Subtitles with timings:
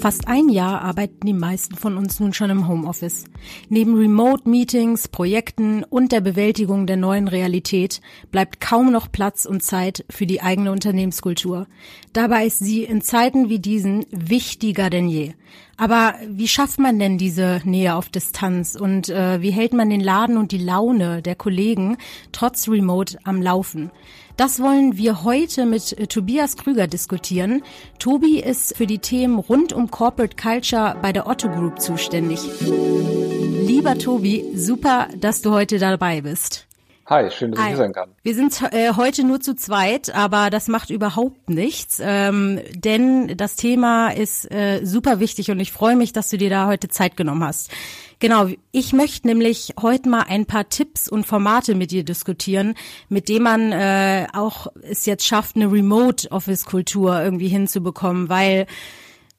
[0.00, 3.24] Fast ein Jahr arbeiten die meisten von uns nun schon im Homeoffice.
[3.68, 8.00] Neben Remote-Meetings, Projekten und der Bewältigung der neuen Realität
[8.30, 11.66] bleibt kaum noch Platz und Zeit für die eigene Unternehmenskultur.
[12.12, 15.32] Dabei ist sie in Zeiten wie diesen wichtiger denn je.
[15.76, 20.00] Aber wie schafft man denn diese Nähe auf Distanz und äh, wie hält man den
[20.00, 21.96] Laden und die Laune der Kollegen
[22.30, 23.90] trotz Remote am Laufen?
[24.38, 27.64] Das wollen wir heute mit äh, Tobias Krüger diskutieren.
[27.98, 32.38] Tobi ist für die Themen rund um Corporate Culture bei der Otto Group zuständig.
[32.60, 36.67] Lieber Tobi, super, dass du heute dabei bist.
[37.08, 37.68] Hi, schön, dass Hi.
[37.68, 38.10] ich hier sein kann.
[38.22, 43.56] Wir sind äh, heute nur zu zweit, aber das macht überhaupt nichts, ähm, denn das
[43.56, 47.16] Thema ist äh, super wichtig und ich freue mich, dass du dir da heute Zeit
[47.16, 47.70] genommen hast.
[48.18, 52.74] Genau, ich möchte nämlich heute mal ein paar Tipps und Formate mit dir diskutieren,
[53.08, 58.66] mit denen man äh, auch es jetzt schafft, eine Remote-Office-Kultur irgendwie hinzubekommen, weil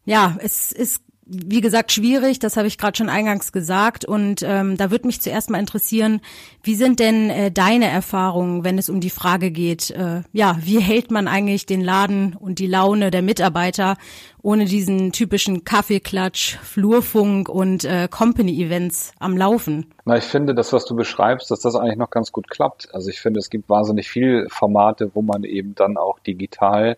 [0.05, 4.04] ja, es ist wie gesagt, schwierig, das habe ich gerade schon eingangs gesagt.
[4.04, 6.21] Und ähm, da würde mich zuerst mal interessieren,
[6.63, 10.79] wie sind denn äh, deine Erfahrungen, wenn es um die Frage geht, äh, ja, wie
[10.79, 13.98] hält man eigentlich den Laden und die Laune der Mitarbeiter
[14.41, 19.93] ohne diesen typischen Kaffeeklatsch, Flurfunk und äh, Company-Events am Laufen?
[20.05, 22.93] Na, ich finde, das, was du beschreibst, dass das eigentlich noch ganz gut klappt.
[22.93, 26.98] Also ich finde, es gibt wahnsinnig viele Formate, wo man eben dann auch digital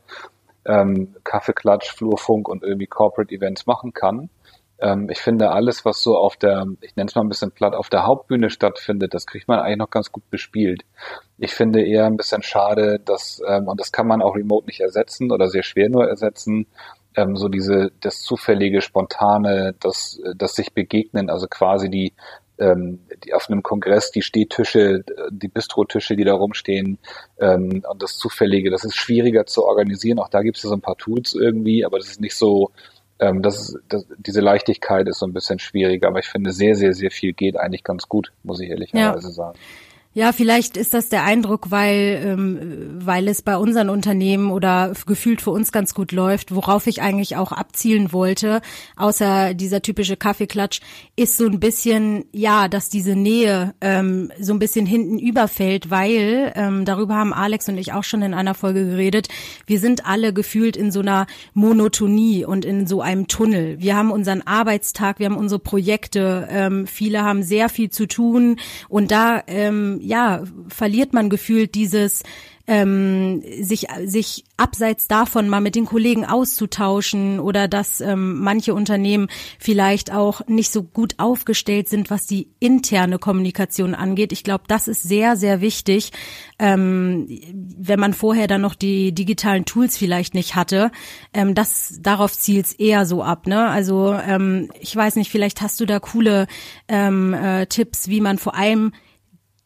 [0.65, 4.29] ähm, Kaffeeklatsch, Flurfunk und irgendwie Corporate Events machen kann.
[4.79, 7.75] Ähm, ich finde, alles, was so auf der, ich nenne es mal ein bisschen platt,
[7.75, 10.83] auf der Hauptbühne stattfindet, das kriegt man eigentlich noch ganz gut bespielt.
[11.37, 14.81] Ich finde eher ein bisschen schade, dass, ähm, und das kann man auch remote nicht
[14.81, 16.65] ersetzen oder sehr schwer nur ersetzen,
[17.15, 22.13] ähm, so diese, das zufällige, spontane, das, das sich begegnen, also quasi die,
[22.61, 26.99] ähm, die auf einem Kongress die Stehtische, die Bistrotische, die da rumstehen
[27.39, 30.19] ähm, und das Zufällige, das ist schwieriger zu organisieren.
[30.19, 32.71] Auch da gibt es ja so ein paar Tools irgendwie, aber das ist nicht so,
[33.19, 36.07] ähm, das, ist, das, diese Leichtigkeit ist so ein bisschen schwieriger.
[36.07, 39.33] Aber ich finde, sehr, sehr, sehr viel geht eigentlich ganz gut, muss ich ehrlicherweise ja.
[39.33, 39.59] sagen.
[40.13, 42.59] Ja, vielleicht ist das der Eindruck, weil, ähm,
[42.99, 46.53] weil es bei unseren Unternehmen oder gefühlt für uns ganz gut läuft.
[46.53, 48.59] Worauf ich eigentlich auch abzielen wollte,
[48.97, 50.81] außer dieser typische Kaffeeklatsch,
[51.15, 56.51] ist so ein bisschen, ja, dass diese Nähe ähm, so ein bisschen hinten überfällt, weil,
[56.57, 59.29] ähm, darüber haben Alex und ich auch schon in einer Folge geredet,
[59.65, 63.79] wir sind alle gefühlt in so einer Monotonie und in so einem Tunnel.
[63.79, 68.57] Wir haben unseren Arbeitstag, wir haben unsere Projekte, ähm, viele haben sehr viel zu tun
[68.89, 72.23] und da ähm, ja, verliert man gefühlt dieses
[72.67, 79.27] ähm, sich sich abseits davon mal mit den Kollegen auszutauschen oder dass ähm, manche Unternehmen
[79.59, 84.31] vielleicht auch nicht so gut aufgestellt sind, was die interne Kommunikation angeht.
[84.31, 86.11] Ich glaube, das ist sehr sehr wichtig,
[86.59, 87.27] ähm,
[87.77, 90.91] wenn man vorher dann noch die digitalen Tools vielleicht nicht hatte.
[91.33, 93.47] Ähm, das darauf zielt es eher so ab.
[93.47, 93.67] Ne?
[93.67, 96.47] Also ähm, ich weiß nicht, vielleicht hast du da coole
[96.87, 98.93] ähm, äh, Tipps, wie man vor allem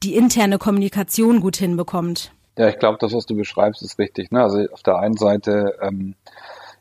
[0.04, 2.32] die interne Kommunikation gut hinbekommt.
[2.58, 4.32] Ja, ich glaube, das, was du beschreibst, ist richtig.
[4.32, 4.42] Ne?
[4.42, 6.16] Also auf der einen Seite ähm,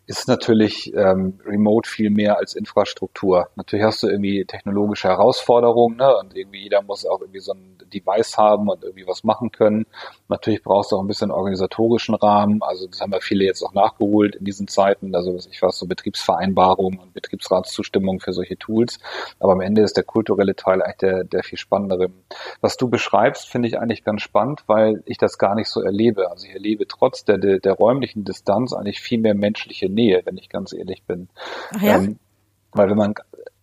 [0.06, 3.48] ist natürlich ähm, Remote viel mehr als Infrastruktur.
[3.56, 6.16] Natürlich hast du irgendwie technologische Herausforderungen ne?
[6.18, 9.86] und irgendwie jeder muss auch irgendwie so ein Device haben und irgendwie was machen können.
[10.28, 12.62] Natürlich brauchst du auch ein bisschen organisatorischen Rahmen.
[12.62, 15.14] Also das haben wir viele jetzt auch nachgeholt in diesen Zeiten.
[15.14, 18.98] Also ich weiß so Betriebsvereinbarungen und Betriebsratszustimmung für solche Tools.
[19.40, 22.10] Aber am Ende ist der kulturelle Teil eigentlich der, der viel spannendere.
[22.60, 26.30] Was du beschreibst, finde ich eigentlich ganz spannend, weil ich das gar nicht so erlebe.
[26.30, 30.36] Also ich erlebe trotz der, der, der räumlichen Distanz eigentlich viel mehr menschliche Nähe, wenn
[30.36, 31.28] ich ganz ehrlich bin.
[31.74, 31.96] Ach ja?
[31.96, 32.18] Ähm,
[32.72, 33.14] weil wenn man,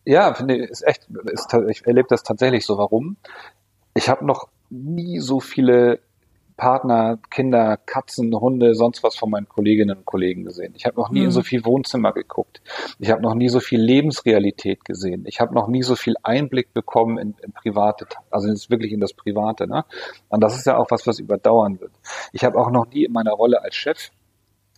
[0.05, 2.77] ja, finde ich, ist echt, ist, ich erlebe das tatsächlich so.
[2.77, 3.17] Warum?
[3.93, 5.99] Ich habe noch nie so viele
[6.61, 10.73] Partner, Kinder, Katzen, Hunde, sonst was von meinen Kolleginnen und Kollegen gesehen.
[10.75, 11.25] Ich habe noch nie mhm.
[11.25, 12.61] in so viel Wohnzimmer geguckt.
[12.99, 15.23] Ich habe noch nie so viel Lebensrealität gesehen.
[15.25, 19.13] Ich habe noch nie so viel Einblick bekommen in, in private, also wirklich in das
[19.13, 19.65] Private.
[19.65, 19.85] Ne?
[20.29, 21.93] Und das ist ja auch was, was überdauern wird.
[22.31, 24.11] Ich habe auch noch nie in meiner Rolle als Chef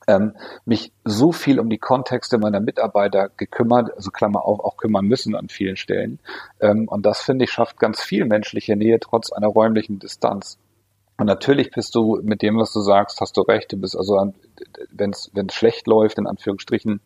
[0.07, 5.05] ähm, mich so viel um die Kontexte meiner Mitarbeiter gekümmert, also Klammer auf, auch kümmern
[5.05, 6.19] müssen an vielen Stellen.
[6.59, 10.57] Ähm, und das finde ich schafft ganz viel menschliche Nähe trotz einer räumlichen Distanz.
[11.17, 13.71] Und natürlich bist du mit dem, was du sagst, hast du recht.
[13.71, 14.33] Du bist also,
[14.91, 17.01] wenn es schlecht läuft, in Anführungsstrichen,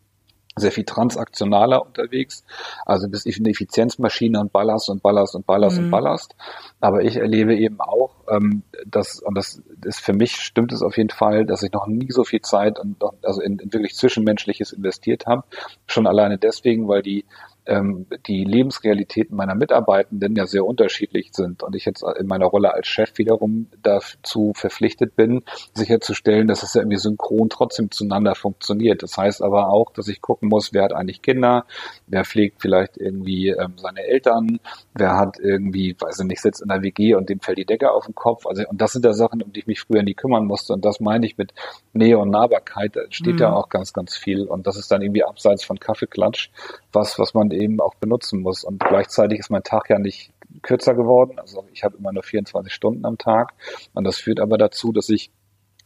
[0.58, 2.44] sehr viel transaktionaler unterwegs.
[2.86, 5.84] Also bist ich eine Effizienzmaschine und ballerst und ballerst und ballerst mhm.
[5.84, 6.34] und ballerst.
[6.80, 10.96] Aber ich erlebe eben auch, ähm, dass, und das ist für mich stimmt es auf
[10.96, 14.72] jeden Fall, dass ich noch nie so viel Zeit und also in, in wirklich Zwischenmenschliches
[14.72, 15.44] investiert habe.
[15.86, 17.24] Schon alleine deswegen, weil die
[17.68, 22.72] ähm, die Lebensrealitäten meiner Mitarbeitenden ja sehr unterschiedlich sind und ich jetzt in meiner Rolle
[22.72, 25.42] als Chef wiederum dazu verpflichtet bin,
[25.74, 29.02] sicherzustellen, dass es ja irgendwie synchron trotzdem zueinander funktioniert.
[29.02, 31.66] Das heißt aber auch, dass ich gucken muss, wer hat eigentlich Kinder,
[32.06, 34.60] wer pflegt vielleicht irgendwie ähm, seine Eltern,
[34.94, 37.92] wer hat irgendwie, weiß ich nicht, sitzt in der WG und dem fällt die Decke
[37.92, 38.46] auf den Kopf.
[38.46, 40.84] Also und das sind ja Sachen, um die ich mich früher nie kümmern musste und
[40.84, 41.52] das meine ich mit
[41.92, 43.40] Nähe und Nahbarkeit, da steht mhm.
[43.40, 46.50] ja auch ganz, ganz viel und das ist dann irgendwie abseits von Kaffeeklatsch,
[46.92, 48.64] was, was man eben auch benutzen muss.
[48.64, 50.32] Und gleichzeitig ist mein Tag ja nicht
[50.62, 51.38] kürzer geworden.
[51.38, 53.54] Also ich habe immer nur 24 Stunden am Tag.
[53.94, 55.30] Und das führt aber dazu, dass ich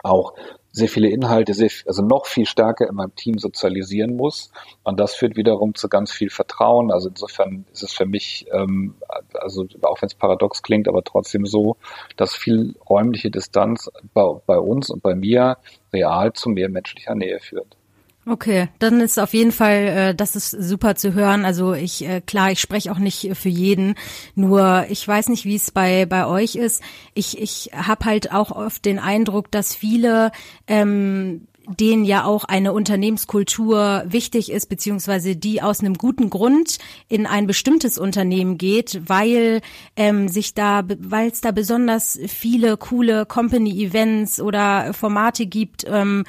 [0.03, 0.35] auch
[0.73, 4.51] sehr viele Inhalte, sehr, also noch viel stärker in meinem Team sozialisieren muss.
[4.83, 6.91] Und das führt wiederum zu ganz viel Vertrauen.
[6.91, 8.95] Also insofern ist es für mich, ähm,
[9.35, 11.77] also auch wenn es paradox klingt, aber trotzdem so,
[12.17, 15.59] dass viel räumliche Distanz bei, bei uns und bei mir
[15.93, 17.77] real zu mehr menschlicher Nähe führt.
[18.25, 21.45] Okay, dann ist auf jeden Fall, äh, das ist super zu hören.
[21.45, 23.97] Also ich, äh, klar, ich spreche auch nicht für jeden,
[24.37, 26.83] nur ich weiß nicht, wie es bei bei euch ist.
[27.15, 30.31] Ich ich habe halt auch oft den Eindruck, dass viele
[30.69, 36.79] ähm, denen ja auch eine Unternehmenskultur wichtig ist, beziehungsweise die aus einem guten Grund
[37.09, 39.61] in ein bestimmtes Unternehmen geht, weil
[39.97, 46.25] ähm, sich da, weil es da besonders viele coole Company-Events oder Formate gibt, ähm,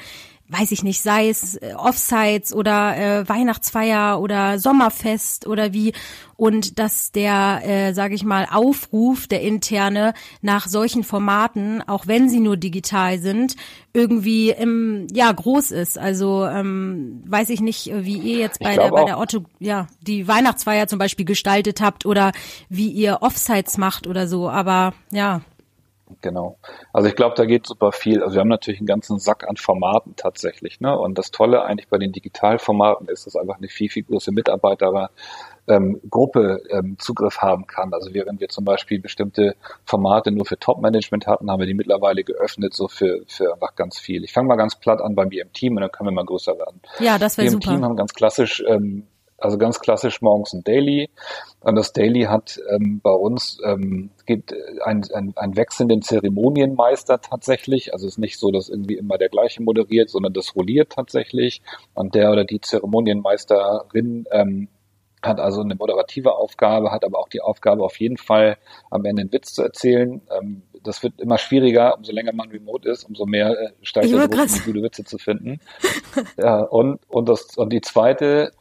[0.48, 5.92] weiß ich nicht, sei es äh, Offsites oder äh, Weihnachtsfeier oder Sommerfest oder wie
[6.36, 10.12] und dass der, äh, sage ich mal, Aufruf der interne
[10.42, 13.56] nach solchen Formaten, auch wenn sie nur digital sind,
[13.94, 15.96] irgendwie im, ja groß ist.
[15.96, 20.28] Also ähm, weiß ich nicht, wie ihr jetzt bei der bei der Otto ja die
[20.28, 22.32] Weihnachtsfeier zum Beispiel gestaltet habt oder
[22.68, 25.40] wie ihr Offsites macht oder so, aber ja.
[26.20, 26.58] Genau.
[26.92, 28.22] Also ich glaube, da geht super viel.
[28.22, 30.80] Also wir haben natürlich einen ganzen Sack an Formaten tatsächlich.
[30.80, 30.96] Ne?
[30.98, 35.10] Und das Tolle eigentlich bei den Digitalformaten ist, dass einfach eine viel, viel größere Mitarbeiter
[35.66, 37.94] ähm, Gruppe ähm, Zugriff haben kann.
[37.94, 42.22] Also während wir zum Beispiel bestimmte Formate nur für Top-Management hatten, haben wir die mittlerweile
[42.22, 44.24] geöffnet, so für, für einfach ganz viel.
[44.24, 46.26] Ich fange mal ganz platt an bei mir im Team und dann können wir mal
[46.26, 46.80] größer werden.
[46.98, 47.66] Ja, das wäre super.
[47.66, 49.06] Wir im Team haben ganz klassisch ähm,
[49.38, 51.10] also ganz klassisch morgens ein Daily.
[51.60, 54.54] Und das Daily hat ähm, bei uns ähm, gibt
[54.84, 57.92] ein, ein, ein wechselnden Zeremonienmeister tatsächlich.
[57.92, 61.62] Also es ist nicht so, dass irgendwie immer der gleiche moderiert, sondern das rolliert tatsächlich.
[61.94, 64.68] Und der oder die Zeremonienmeisterin ähm,
[65.22, 68.58] hat also eine moderative Aufgabe, hat aber auch die Aufgabe, auf jeden Fall
[68.90, 70.20] am Ende einen Witz zu erzählen.
[70.30, 74.28] Ähm, das wird immer schwieriger, umso länger man remote ist, umso mehr äh, steigt der
[74.28, 75.60] Druck, gute Witze zu finden.
[76.36, 78.52] ja, und, und, das, und die zweite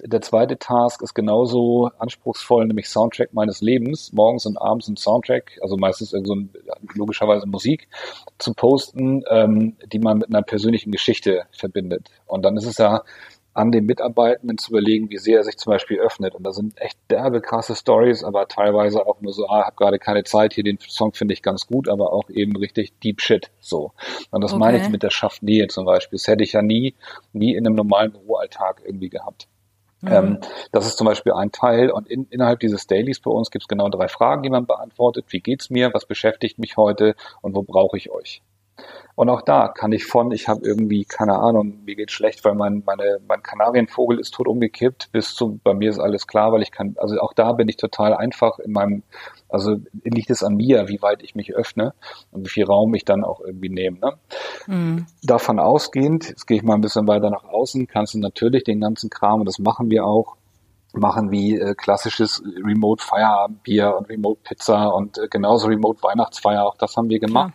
[0.00, 5.58] der zweite Task ist genauso anspruchsvoll, nämlich Soundtrack meines Lebens, morgens und abends ein Soundtrack,
[5.60, 6.50] also meistens so ein,
[6.94, 7.88] logischerweise Musik,
[8.38, 12.08] zu posten, ähm, die man mit einer persönlichen Geschichte verbindet.
[12.26, 13.02] Und dann ist es ja
[13.54, 16.34] an den Mitarbeitenden zu überlegen, wie sehr er sich zum Beispiel öffnet.
[16.34, 19.98] Und da sind echt derbe krasse Stories, aber teilweise auch nur so, ah, habe gerade
[19.98, 23.50] keine Zeit, hier den Song finde ich ganz gut, aber auch eben richtig Deep Shit
[23.60, 23.92] so.
[24.30, 24.60] Und das okay.
[24.60, 26.16] meine ich mit der Schaft Nähe zum Beispiel.
[26.16, 26.94] Das hätte ich ja nie,
[27.34, 29.48] nie in einem normalen Büroalltag irgendwie gehabt.
[30.02, 30.12] Mhm.
[30.12, 30.38] Ähm,
[30.72, 31.90] das ist zum Beispiel ein Teil.
[31.90, 35.26] Und in, innerhalb dieses Dailies bei uns gibt es genau drei Fragen, die man beantwortet.
[35.28, 35.94] Wie geht's mir?
[35.94, 37.14] Was beschäftigt mich heute?
[37.40, 38.42] Und wo brauche ich euch?
[39.14, 42.54] Und auch da kann ich von, ich habe irgendwie, keine Ahnung, mir geht schlecht, weil
[42.54, 46.62] mein, meine, mein Kanarienvogel ist tot umgekippt, bis zu, bei mir ist alles klar, weil
[46.62, 49.02] ich kann, also auch da bin ich total einfach in meinem,
[49.48, 51.94] also liegt es an mir, wie weit ich mich öffne
[52.30, 53.98] und wie viel Raum ich dann auch irgendwie nehme.
[53.98, 54.12] Ne?
[54.66, 55.06] Mhm.
[55.22, 58.80] Davon ausgehend, jetzt gehe ich mal ein bisschen weiter nach außen, kannst du natürlich den
[58.80, 60.36] ganzen Kram, und das machen wir auch,
[60.92, 66.76] machen wie äh, klassisches Remote Feierabendbier und Remote Pizza und äh, genauso Remote Weihnachtsfeier, auch
[66.76, 67.54] das haben wir gemacht.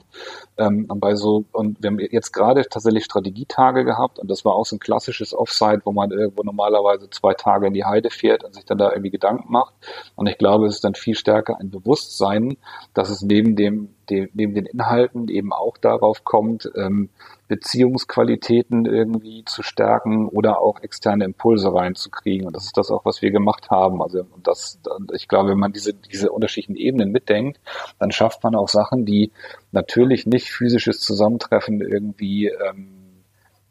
[0.58, 4.56] Ähm, und bei so, und wir haben jetzt gerade tatsächlich Strategietage gehabt und das war
[4.56, 8.44] auch so ein klassisches Offsite, wo man irgendwo normalerweise zwei Tage in die Heide fährt
[8.44, 9.74] und sich dann da irgendwie Gedanken macht.
[10.16, 12.58] Und ich glaube, es ist dann viel stärker ein Bewusstsein,
[12.94, 17.10] dass es neben dem, dem neben den Inhalten eben auch darauf kommt, ähm,
[17.48, 22.46] Beziehungsqualitäten irgendwie zu stärken oder auch externe Impulse reinzukriegen.
[22.46, 24.02] Und das ist das auch, was wir gemacht haben.
[24.02, 24.80] Also und das,
[25.14, 27.60] ich glaube, wenn man diese, diese unterschiedlichen Ebenen mitdenkt,
[28.00, 29.32] dann schafft man auch Sachen, die
[29.72, 33.24] natürlich nicht physisches Zusammentreffen irgendwie ähm,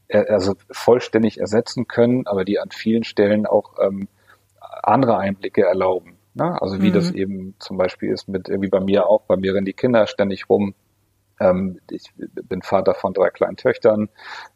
[0.09, 4.09] also vollständig ersetzen können, aber die an vielen Stellen auch ähm,
[4.83, 6.17] andere Einblicke erlauben.
[6.35, 6.61] Ne?
[6.61, 6.95] Also wie mhm.
[6.95, 10.07] das eben zum Beispiel ist mit, wie bei mir auch, bei mir rennen die Kinder
[10.07, 10.75] ständig rum
[11.39, 14.09] ähm, ich bin Vater von drei kleinen Töchtern.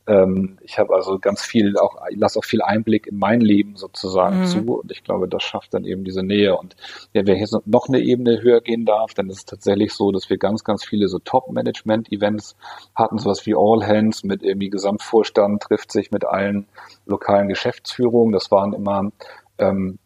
[0.06, 4.40] Ähm, ich habe also ganz viel auch, lasse auch viel Einblick in mein Leben sozusagen
[4.40, 4.46] mhm.
[4.46, 6.56] zu und ich glaube, das schafft dann eben diese Nähe.
[6.56, 6.76] Und
[7.12, 10.30] ja, wer jetzt noch eine Ebene höher gehen darf, dann ist es tatsächlich so, dass
[10.30, 12.56] wir ganz, ganz viele so Top-Management-Events
[12.94, 16.66] hatten, sowas wie All Hands mit irgendwie Gesamtvorstand trifft sich mit allen
[17.06, 18.32] lokalen Geschäftsführungen.
[18.32, 19.10] Das waren immer
[19.58, 19.98] ähm,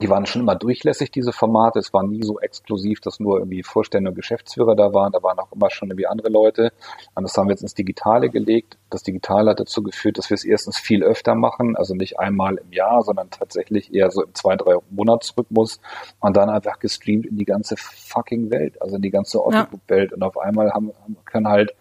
[0.00, 1.78] die waren schon immer durchlässig, diese Formate.
[1.78, 5.12] Es war nie so exklusiv, dass nur irgendwie Vorstände und Geschäftsführer da waren.
[5.12, 6.72] Da waren auch immer schon irgendwie andere Leute.
[7.14, 8.78] Und das haben wir jetzt ins Digitale gelegt.
[8.90, 12.56] Das Digitale hat dazu geführt, dass wir es erstens viel öfter machen, also nicht einmal
[12.56, 15.80] im Jahr, sondern tatsächlich eher so im zwei, drei Monatsrhythmus
[16.20, 20.12] und dann einfach gestreamt in die ganze fucking Welt, also in die ganze Autogroup-Welt.
[20.12, 20.92] Und auf einmal haben,
[21.24, 21.74] können halt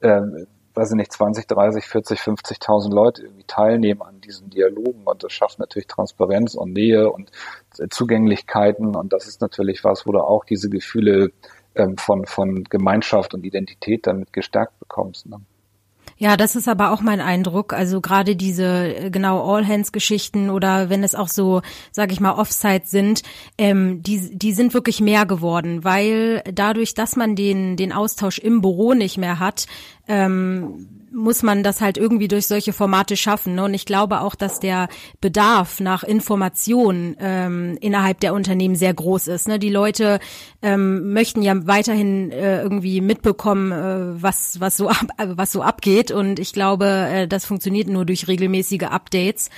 [0.00, 5.22] ähm, weiß ich nicht, 20, 30, 40, 50.000 Leute irgendwie teilnehmen an diesen Dialogen und
[5.22, 7.30] das schafft natürlich Transparenz und Nähe und
[7.90, 11.32] Zugänglichkeiten und das ist natürlich was, wo du auch diese Gefühle
[11.74, 15.26] ähm, von, von Gemeinschaft und Identität damit gestärkt bekommst.
[15.26, 15.40] Ne?
[16.22, 17.72] Ja, das ist aber auch mein Eindruck.
[17.72, 22.86] Also gerade diese äh, genau All-Hands-Geschichten oder wenn es auch so, sage ich mal, Offsite
[22.86, 23.24] sind,
[23.58, 28.60] ähm, die, die sind wirklich mehr geworden, weil dadurch, dass man den, den Austausch im
[28.60, 29.66] Büro nicht mehr hat,
[30.06, 33.54] ähm, muss man das halt irgendwie durch solche Formate schaffen.
[33.54, 33.64] Ne?
[33.64, 34.88] Und ich glaube auch, dass der
[35.20, 39.48] Bedarf nach Information ähm, innerhalb der Unternehmen sehr groß ist.
[39.48, 39.58] Ne?
[39.58, 40.20] Die Leute
[40.62, 46.10] ähm, möchten ja weiterhin äh, irgendwie mitbekommen, äh, was was so ab, was so abgeht.
[46.10, 49.50] Und ich glaube, äh, das funktioniert nur durch regelmäßige Updates.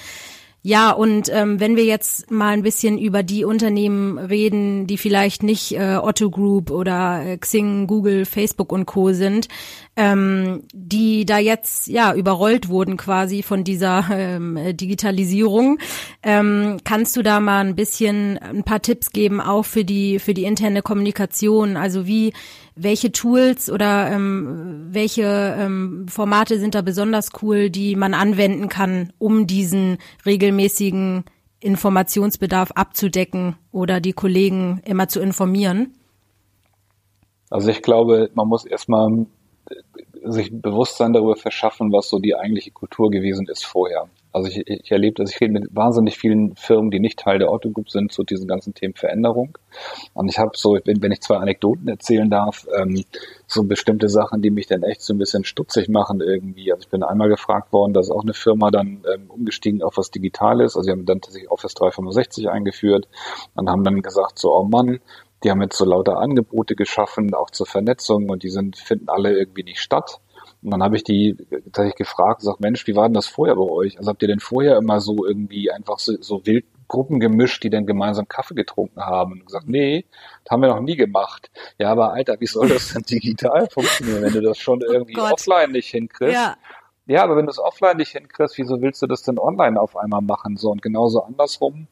[0.67, 5.43] Ja, und ähm, wenn wir jetzt mal ein bisschen über die Unternehmen reden, die vielleicht
[5.43, 9.13] nicht äh, Otto Group oder äh, Xing, Google, Facebook und Co.
[9.13, 9.49] sind,
[9.97, 15.79] ähm, die da jetzt ja überrollt wurden quasi von dieser ähm, Digitalisierung.
[16.23, 20.35] Ähm, kannst du da mal ein bisschen ein paar Tipps geben, auch für die für
[20.35, 21.77] die interne Kommunikation?
[21.77, 22.33] Also wie
[22.75, 29.13] welche Tools oder ähm, welche ähm, Formate sind da besonders cool, die man anwenden kann,
[29.19, 31.25] um diesen regelmäßigen
[31.61, 35.95] Informationsbedarf abzudecken oder die Kollegen immer zu informieren?
[37.49, 39.27] Also ich glaube, man muss erstmal
[40.25, 44.09] sich Bewusstsein darüber verschaffen, was so die eigentliche Kultur gewesen ist vorher.
[44.33, 47.53] Also ich, ich erlebe das, ich rede mit wahnsinnig vielen Firmen, die nicht Teil der
[47.53, 49.57] Otto Group sind, zu diesen ganzen Themen Veränderung.
[50.13, 53.05] Und ich habe so, wenn, ich zwei Anekdoten erzählen darf, ähm,
[53.47, 56.73] so bestimmte Sachen, die mich dann echt so ein bisschen stutzig machen irgendwie.
[56.73, 60.11] Also ich bin einmal gefragt worden, dass auch eine Firma dann ähm, umgestiegen auf was
[60.11, 60.75] Digitales.
[60.75, 63.07] Also sie haben dann tatsächlich Office 365 eingeführt
[63.55, 64.99] und haben dann gesagt, so, oh Mann,
[65.45, 69.37] die haben jetzt so lauter Angebote geschaffen, auch zur Vernetzung und die sind, finden alle
[69.39, 70.21] irgendwie nicht statt.
[70.63, 71.37] Und dann habe ich die
[71.67, 73.99] tatsächlich gefragt, gesagt, Mensch, wie war denn das vorher bei euch?
[73.99, 77.71] Also habt ihr denn vorher immer so irgendwie einfach so, so wild Gruppen gemischt, die
[77.71, 79.33] dann gemeinsam Kaffee getrunken haben?
[79.33, 80.07] Und gesagt, nee,
[80.43, 81.51] das haben wir noch nie gemacht.
[81.79, 85.17] Ja, aber Alter, wie soll das denn digital funktionieren, wenn du das schon oh irgendwie
[85.19, 86.35] oh offline nicht hinkriegst?
[86.35, 86.57] Ja.
[87.07, 89.95] Ja, aber wenn du es offline nicht hinkriegst, wieso willst du das denn online auf
[89.95, 90.57] einmal machen?
[90.57, 91.87] So und genauso andersrum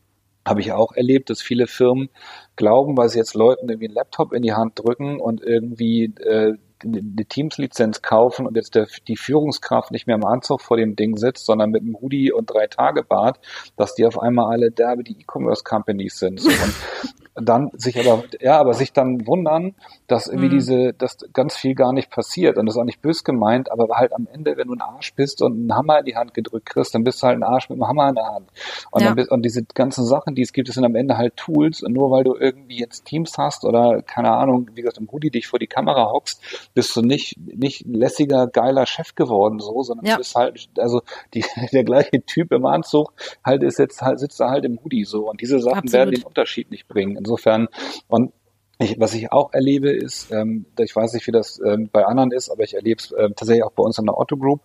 [0.47, 2.09] habe ich auch erlebt, dass viele Firmen
[2.57, 6.55] glauben, weil sie jetzt Leuten irgendwie einen Laptop in die Hand drücken und irgendwie äh,
[6.85, 11.17] eine Teams-Lizenz kaufen und jetzt der, die Führungskraft nicht mehr im Anzug vor dem Ding
[11.17, 13.41] sitzt, sondern mit einem Hoodie und drei Tage Bart,
[13.77, 16.41] dass die auf einmal alle derbe die E-Commerce-Companies sind.
[16.41, 16.49] So.
[16.49, 16.75] Und
[17.35, 19.75] dann sich aber, ja, aber sich dann wundern,
[20.07, 20.53] dass irgendwie mhm.
[20.53, 22.59] diese, dass ganz viel gar nicht passiert.
[22.59, 25.15] Und das ist auch nicht bös gemeint, aber halt am Ende, wenn du ein Arsch
[25.15, 27.71] bist und einen Hammer in die Hand gedrückt kriegst, dann bist du halt ein Arsch
[27.71, 28.51] mit einem Hammer in der Hand.
[28.91, 29.09] Und, ja.
[29.09, 31.83] dann bist, und diese ganzen Sachen, die es gibt, das sind am Ende halt Tools.
[31.83, 35.31] Und nur weil du irgendwie jetzt Teams hast oder keine Ahnung, wie gesagt, im Hoodie
[35.31, 36.43] dich vor die Kamera hockst,
[36.75, 40.15] bist du nicht, nicht lässiger, geiler Chef geworden, so, sondern ja.
[40.15, 41.03] du bist halt, also
[41.35, 43.13] die, der gleiche Typ im Anzug
[43.45, 45.29] halt ist jetzt halt, sitzt da halt im Hoodie so.
[45.31, 45.93] Und diese Sachen Absolut.
[45.93, 47.17] werden den Unterschied nicht bringen.
[47.17, 47.69] Insofern,
[48.09, 48.33] und
[48.79, 52.33] ich, was ich auch erlebe, ist, ähm, ich weiß nicht, wie das ähm, bei anderen
[52.33, 54.63] ist, aber ich erlebe es äh, tatsächlich auch bei uns in der Otto Group,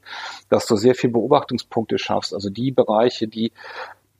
[0.50, 2.34] dass du sehr viel Beobachtungspunkte schaffst.
[2.34, 3.52] Also die Bereiche, die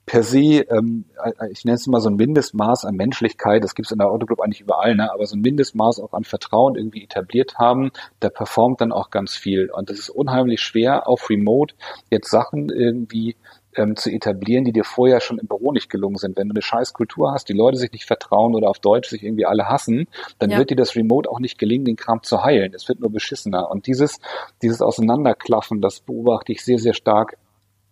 [0.08, 3.86] per se, ähm, äh, ich nenne es mal so ein Mindestmaß an Menschlichkeit, das gibt
[3.86, 5.12] es in der Group eigentlich überall, ne?
[5.12, 7.90] aber so ein Mindestmaß auch an Vertrauen irgendwie etabliert haben,
[8.22, 9.70] der performt dann auch ganz viel.
[9.70, 11.74] Und das ist unheimlich schwer, auf Remote
[12.10, 13.36] jetzt Sachen irgendwie
[13.76, 16.38] ähm, zu etablieren, die dir vorher schon im Büro nicht gelungen sind.
[16.38, 19.22] Wenn du eine scheiß Kultur hast, die Leute sich nicht vertrauen oder auf Deutsch sich
[19.22, 20.06] irgendwie alle hassen,
[20.38, 20.58] dann ja.
[20.58, 22.72] wird dir das Remote auch nicht gelingen, den Kram zu heilen.
[22.74, 23.70] Es wird nur beschissener.
[23.70, 24.20] Und dieses,
[24.62, 27.36] dieses Auseinanderklaffen, das beobachte ich sehr, sehr stark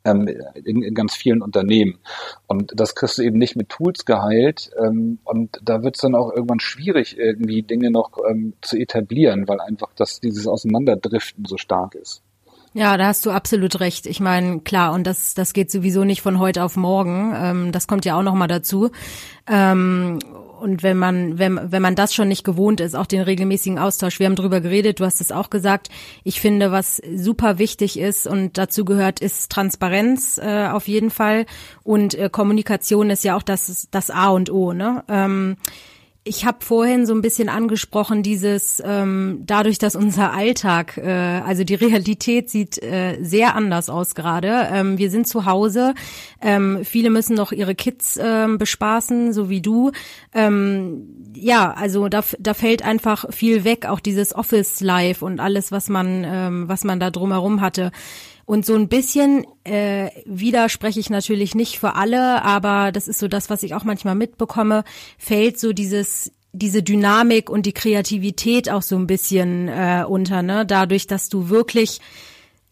[0.07, 0.29] ähm,
[0.65, 1.99] in, in ganz vielen Unternehmen.
[2.47, 4.71] Und das kriegst du eben nicht mit Tools geheilt.
[4.79, 9.49] Ähm, und da wird es dann auch irgendwann schwierig, irgendwie Dinge noch ähm, zu etablieren,
[9.49, 12.23] weil einfach das, dieses Auseinanderdriften so stark ist.
[12.73, 14.05] Ja, da hast du absolut recht.
[14.05, 17.33] Ich meine, klar, und das, das geht sowieso nicht von heute auf morgen.
[17.35, 18.91] Ähm, das kommt ja auch nochmal dazu.
[19.49, 20.19] Ähm,
[20.61, 24.19] und wenn man, wenn, wenn man das schon nicht gewohnt ist, auch den regelmäßigen Austausch,
[24.19, 25.89] wir haben drüber geredet, du hast es auch gesagt,
[26.25, 31.47] ich finde, was super wichtig ist und dazu gehört, ist Transparenz äh, auf jeden Fall.
[31.83, 35.05] Und äh, Kommunikation ist ja auch das, das A und O, ne?
[35.09, 35.57] Ähm,
[36.27, 41.63] ich habe vorhin so ein bisschen angesprochen, dieses ähm, dadurch, dass unser Alltag, äh, also
[41.63, 44.69] die Realität sieht äh, sehr anders aus gerade.
[44.73, 45.95] Ähm, wir sind zu Hause,
[46.43, 49.93] ähm, viele müssen noch ihre Kids ähm, bespaßen, so wie du.
[50.35, 55.71] Ähm, ja, also da, da fällt einfach viel weg, auch dieses Office Life und alles,
[55.71, 57.93] was man, ähm, was man da drumherum hatte.
[58.47, 63.29] Und so ein bisschen äh, widerspreche ich natürlich nicht für alle, aber das ist so
[63.29, 64.85] das, was ich auch manchmal mitbekomme,
[65.19, 70.65] fällt so dieses diese Dynamik und die Kreativität auch so ein bisschen äh, unter, ne?
[70.65, 72.01] Dadurch, dass du wirklich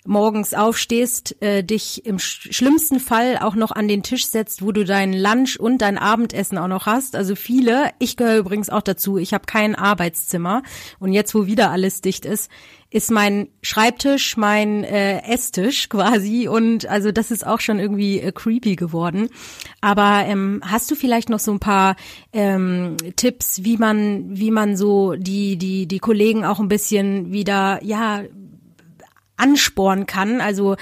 [0.04, 4.70] morgens aufstehst, äh, dich im sch schlimmsten Fall auch noch an den Tisch setzt, wo
[4.70, 7.16] du dein Lunch und dein Abendessen auch noch hast.
[7.16, 10.62] Also viele, ich gehöre übrigens auch dazu, ich habe kein Arbeitszimmer
[10.98, 12.50] und jetzt, wo wieder alles dicht ist,
[12.90, 18.30] ist mein Schreibtisch mein äh, Esstisch quasi und also das ist auch schon irgendwie äh,
[18.30, 19.30] creepy geworden.
[19.80, 21.96] Aber ähm, hast du vielleicht noch so ein paar
[22.32, 27.80] ähm, Tipps, wie man wie man so die die die Kollegen auch ein bisschen wieder
[27.82, 28.22] ja
[29.36, 30.40] anspornen kann.
[30.40, 30.76] Also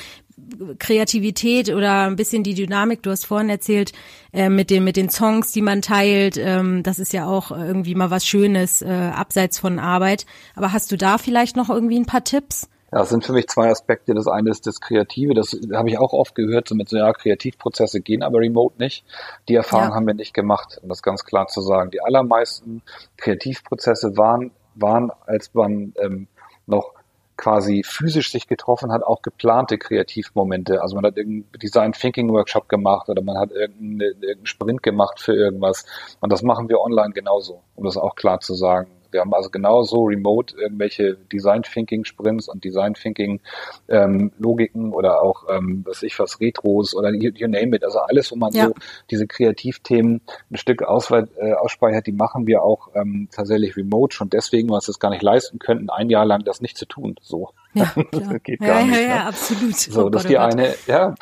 [0.78, 3.02] Kreativität oder ein bisschen die Dynamik.
[3.02, 3.92] Du hast vorhin erzählt
[4.32, 6.36] äh, mit den mit den Songs, die man teilt.
[6.36, 10.26] Ähm, das ist ja auch irgendwie mal was Schönes äh, abseits von Arbeit.
[10.54, 12.68] Aber hast du da vielleicht noch irgendwie ein paar Tipps?
[12.92, 14.14] Ja, das sind für mich zwei Aspekte.
[14.14, 17.10] Das eine ist das Kreative, das habe ich auch oft gehört, so mit so, ja,
[17.12, 19.04] Kreativprozesse gehen aber remote nicht.
[19.48, 19.94] Die Erfahrung ja.
[19.94, 21.90] haben wir nicht gemacht, um das ganz klar zu sagen.
[21.90, 22.82] Die allermeisten
[23.16, 26.26] Kreativprozesse waren, waren als man ähm,
[26.66, 26.92] noch
[27.36, 30.82] quasi physisch sich getroffen hat, auch geplante Kreativmomente.
[30.82, 35.34] Also man hat irgendeinen Design Thinking Workshop gemacht oder man hat irgendeinen Sprint gemacht für
[35.34, 35.84] irgendwas.
[36.20, 38.88] Und das machen wir online genauso, um das auch klar zu sagen.
[39.12, 43.40] Wir haben also genauso remote irgendwelche Design Thinking Sprints und Design Thinking
[43.88, 47.84] ähm, Logiken oder auch, ähm, was ich was, Retros oder you, you name it.
[47.84, 48.66] Also alles, wo man ja.
[48.66, 48.74] so
[49.10, 54.30] diese Kreativthemen ein Stück ausweit, äh, ausspeichert, die machen wir auch ähm, tatsächlich remote schon
[54.30, 57.14] deswegen, weil wir es gar nicht leisten könnten, ein Jahr lang das nicht zu tun.
[57.20, 57.50] So.
[57.74, 58.94] Ja, das geht gar ja, nicht.
[58.96, 59.26] Ja, ja, ne?
[59.26, 59.76] absolut.
[59.76, 61.14] So, oh das ist die oh eine, ja,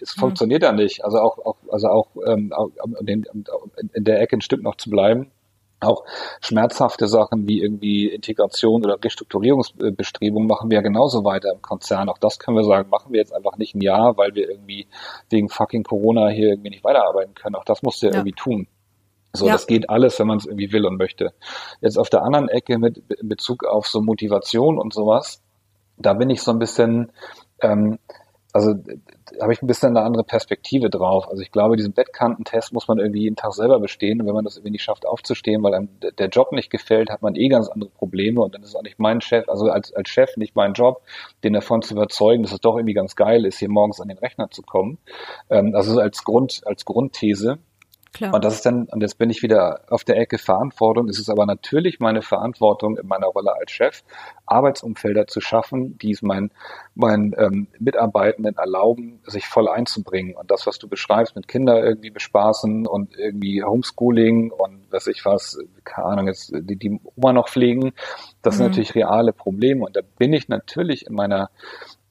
[0.00, 1.04] es funktioniert ja nicht.
[1.04, 2.52] Also auch, auch also auch ähm,
[3.06, 3.26] in,
[3.92, 5.30] in der Ecke ein Stück noch zu bleiben
[5.80, 6.04] auch
[6.40, 12.08] schmerzhafte Sachen wie irgendwie Integration oder Restrukturierungsbestrebungen machen wir ja genauso weiter im Konzern.
[12.08, 14.86] Auch das können wir sagen, machen wir jetzt einfach nicht ein Jahr, weil wir irgendwie
[15.28, 17.56] wegen fucking Corona hier irgendwie nicht weiterarbeiten können.
[17.56, 18.68] Auch das musst du ja, irgendwie tun.
[19.32, 19.52] So, ja.
[19.52, 21.34] das geht alles, wenn man es irgendwie will und möchte.
[21.80, 25.42] Jetzt auf der anderen Ecke mit in Bezug auf so Motivation und sowas,
[25.98, 27.12] da bin ich so ein bisschen,
[27.60, 27.98] ähm,
[28.56, 28.74] also
[29.42, 31.28] habe ich ein bisschen eine andere Perspektive drauf.
[31.28, 34.18] Also ich glaube, diesen Bettkantentest muss man irgendwie jeden Tag selber bestehen.
[34.18, 37.20] Und wenn man das irgendwie nicht schafft aufzustehen, weil einem der Job nicht gefällt, hat
[37.20, 38.40] man eh ganz andere Probleme.
[38.40, 41.02] Und dann ist auch nicht mein Chef, also als, als Chef nicht mein Job,
[41.44, 44.18] den davon zu überzeugen, dass es doch irgendwie ganz geil ist, hier morgens an den
[44.18, 44.96] Rechner zu kommen.
[45.50, 47.58] Ähm, also als Grund, als Grundthese.
[48.12, 48.32] Klar.
[48.34, 51.08] Und das ist dann, und jetzt bin ich wieder auf der Ecke Verantwortung.
[51.08, 54.02] Es ist aber natürlich meine Verantwortung in meiner Rolle als Chef,
[54.46, 56.50] Arbeitsumfelder zu schaffen, die es meinen,
[56.94, 60.34] meinen ähm, Mitarbeitenden erlauben, sich voll einzubringen.
[60.34, 65.24] Und das, was du beschreibst, mit Kinder irgendwie bespaßen und irgendwie Homeschooling und was ich
[65.24, 67.92] was, keine Ahnung, jetzt die, die Oma noch pflegen,
[68.42, 68.58] das mhm.
[68.58, 69.84] sind natürlich reale Probleme.
[69.84, 71.50] Und da bin ich natürlich in meiner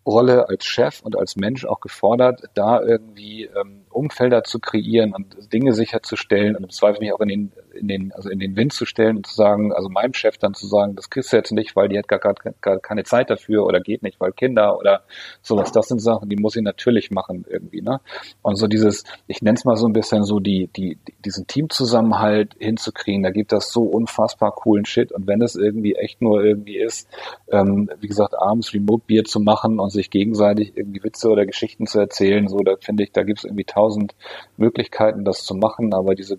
[0.05, 5.51] Rolle als Chef und als Mensch auch gefordert, da irgendwie ähm, Umfelder zu kreieren und
[5.53, 8.73] Dinge sicherzustellen und im Zweifel mich auch in den, in den, also in den Wind
[8.73, 11.51] zu stellen und zu sagen, also meinem Chef dann zu sagen, das kriegst du jetzt
[11.51, 14.77] nicht, weil die hat gar, gar, gar keine Zeit dafür oder geht nicht, weil Kinder
[14.77, 15.03] oder
[15.41, 15.71] sowas.
[15.71, 17.99] Das sind Sachen, die muss ich natürlich machen irgendwie, ne?
[18.41, 22.55] Und so dieses, ich nenne es mal so ein bisschen so die, die, diesen Teamzusammenhalt
[22.59, 26.77] hinzukriegen, da gibt das so unfassbar coolen Shit und wenn es irgendwie echt nur irgendwie
[26.77, 27.09] ist,
[27.51, 31.85] ähm, wie gesagt, abends Remote Bier zu machen und sich gegenseitig irgendwie Witze oder Geschichten
[31.85, 34.15] zu erzählen, so, da finde ich, da gibt es irgendwie tausend
[34.57, 36.37] Möglichkeiten, das zu machen, aber diese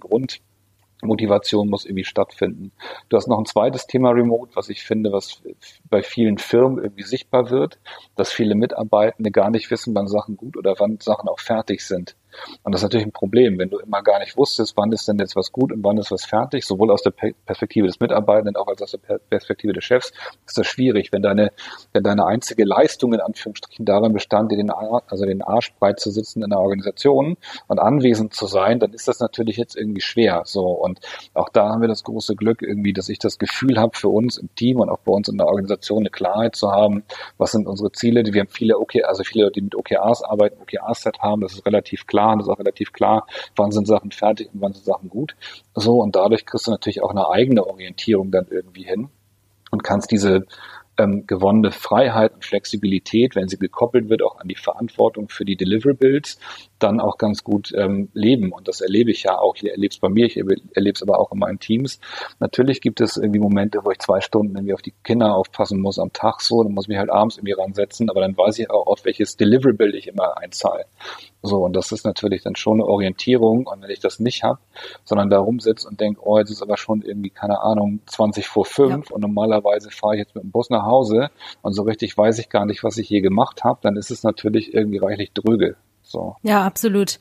[1.01, 2.73] Grundmotivation muss irgendwie stattfinden.
[3.09, 5.43] Du hast noch ein zweites Thema Remote, was ich finde, was
[5.89, 7.79] bei vielen Firmen irgendwie sichtbar wird,
[8.15, 12.17] dass viele Mitarbeitende gar nicht wissen, wann Sachen gut oder wann Sachen auch fertig sind.
[12.63, 15.19] Und das ist natürlich ein Problem, wenn du immer gar nicht wusstest, wann ist denn
[15.19, 18.69] jetzt was gut und wann ist was fertig, sowohl aus der Perspektive des Mitarbeitenden auch
[18.69, 20.13] als aus der Perspektive des Chefs,
[20.47, 21.53] ist das schwierig, wenn deine,
[21.93, 26.11] wenn deine einzige Leistung in Anführungsstrichen darin bestand, dir den, also den Arsch breit zu
[26.11, 27.37] sitzen in der Organisation
[27.69, 30.43] und anwesend zu sein, dann ist das natürlich jetzt irgendwie schwer.
[30.45, 31.01] So und
[31.35, 34.37] auch da haben wir das große Glück irgendwie, dass ich das Gefühl habe für uns
[34.39, 37.05] im Team und auch bei uns in der Organisation eine Klarheit zu haben,
[37.39, 38.23] was sind unsere Ziele.
[38.27, 42.07] Wir haben viele OK, also viele, die mit OKRs arbeiten, OKR-Set haben, das ist relativ
[42.07, 45.09] klar klar, das ist auch relativ klar, wann sind Sachen fertig und wann sind Sachen
[45.09, 45.37] gut.
[45.75, 49.09] So, und dadurch kriegst du natürlich auch eine eigene Orientierung dann irgendwie hin
[49.71, 50.47] und kannst diese
[50.99, 55.57] ähm, gewonnene Freiheit und Flexibilität, wenn sie gekoppelt wird auch an die Verantwortung für die
[55.57, 56.39] Deliverables,
[56.79, 58.53] dann auch ganz gut ähm, leben.
[58.53, 59.57] Und das erlebe ich ja auch.
[59.57, 62.01] Ich erlebe es bei mir, ich erlebe es aber auch in meinen Teams.
[62.39, 65.99] Natürlich gibt es irgendwie Momente, wo ich zwei Stunden irgendwie auf die Kinder aufpassen muss
[65.99, 68.71] am Tag so, dann muss ich mich halt abends irgendwie ransetzen, aber dann weiß ich
[68.71, 70.87] auch, auf welches Deliverable ich immer einzahle.
[71.43, 73.67] So, und das ist natürlich dann schon eine Orientierung.
[73.67, 74.59] Und wenn ich das nicht habe,
[75.05, 78.65] sondern da rumsitze und denke, oh, jetzt ist aber schon irgendwie, keine Ahnung, 20 vor
[78.65, 79.15] 5 ja.
[79.15, 81.31] und normalerweise fahre ich jetzt mit dem Bus nach Hause
[81.63, 84.23] und so richtig weiß ich gar nicht, was ich je gemacht habe, dann ist es
[84.23, 85.77] natürlich irgendwie reichlich dröge.
[86.03, 86.37] So.
[86.43, 87.19] Ja, absolut.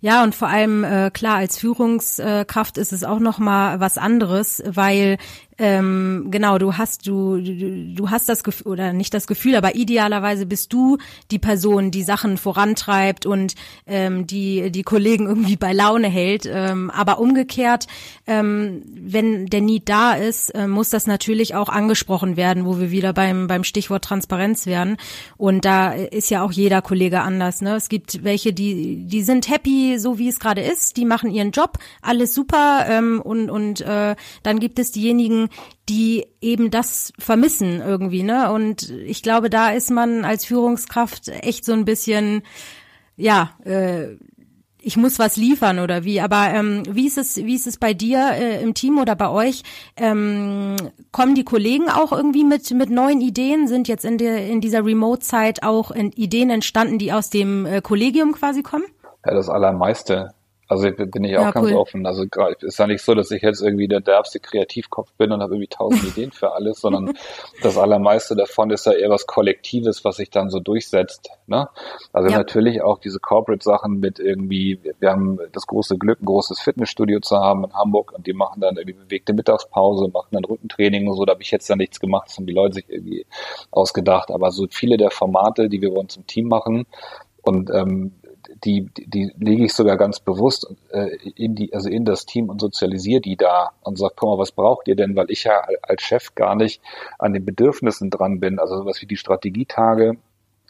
[0.00, 4.62] Ja, und vor allem äh, klar, als Führungskraft ist es auch noch mal was anderes,
[4.66, 5.16] weil
[5.58, 9.74] ähm, genau, du hast du, du du hast das Gefühl oder nicht das Gefühl, aber
[9.74, 10.98] idealerweise bist du
[11.30, 13.54] die Person, die Sachen vorantreibt und
[13.86, 16.46] ähm, die die Kollegen irgendwie bei Laune hält.
[16.46, 17.86] Ähm, aber umgekehrt,
[18.26, 22.90] ähm, wenn der Need da ist, äh, muss das natürlich auch angesprochen werden, wo wir
[22.90, 24.98] wieder beim beim Stichwort Transparenz werden.
[25.38, 27.62] Und da ist ja auch jeder Kollege anders.
[27.62, 27.76] Ne?
[27.76, 31.52] Es gibt welche, die die sind happy, so wie es gerade ist, die machen ihren
[31.52, 35.45] Job, alles super ähm, und und äh, dann gibt es diejenigen
[35.88, 38.52] die eben das vermissen irgendwie, ne?
[38.52, 42.42] Und ich glaube, da ist man als Führungskraft echt so ein bisschen,
[43.16, 44.16] ja, äh,
[44.86, 46.20] ich muss was liefern oder wie.
[46.20, 49.28] Aber ähm, wie ist es, wie ist es bei dir äh, im Team oder bei
[49.28, 49.64] euch?
[49.96, 50.76] Ähm,
[51.10, 53.66] kommen die Kollegen auch irgendwie mit mit neuen Ideen?
[53.66, 58.32] Sind jetzt in der in dieser Remote-Zeit auch Ideen entstanden, die aus dem äh, Kollegium
[58.32, 58.84] quasi kommen?
[59.24, 60.28] Ja, das allermeiste.
[60.68, 61.76] Also bin ich auch ja, ganz cool.
[61.76, 62.06] offen.
[62.06, 62.24] Also
[62.60, 65.68] ist ja nicht so, dass ich jetzt irgendwie der derbste Kreativkopf bin und habe irgendwie
[65.68, 67.14] tausend Ideen für alles, sondern
[67.62, 71.30] das allermeiste davon ist ja eher was Kollektives, was sich dann so durchsetzt.
[71.46, 71.68] Ne?
[72.12, 72.38] Also ja.
[72.38, 77.36] natürlich auch diese Corporate-Sachen mit irgendwie, wir haben das große Glück, ein großes Fitnessstudio zu
[77.36, 81.24] haben in Hamburg und die machen dann irgendwie bewegte Mittagspause, machen dann Rückentraining und so.
[81.24, 83.24] Da habe ich jetzt ja nichts gemacht, das haben die Leute sich irgendwie
[83.70, 84.32] ausgedacht.
[84.32, 86.86] Aber so viele der Formate, die wir bei uns im Team machen,
[87.46, 88.12] und ähm,
[88.64, 92.60] die, die lege ich sogar ganz bewusst äh, in die, also in das Team und
[92.60, 95.16] sozialisiere die da und sage, komm mal, was braucht ihr denn?
[95.16, 96.80] Weil ich ja als Chef gar nicht
[97.18, 98.58] an den Bedürfnissen dran bin.
[98.58, 100.16] Also sowas wie die Strategietage